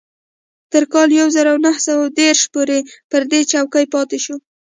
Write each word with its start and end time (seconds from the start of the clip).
تر 0.71 0.83
کال 0.93 1.09
يو 1.19 1.27
زر 1.35 1.47
و 1.55 1.57
نهه 1.65 1.79
سوه 1.87 2.05
دېرش 2.19 2.41
پورې 2.53 2.77
پر 3.09 3.21
دې 3.31 3.41
څوکۍ 3.51 3.85
پاتې 3.93 4.17
شو. 4.23 4.35